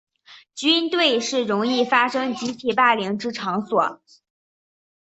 [0.55, 4.01] 军队是容易发生集体霸凌之场所。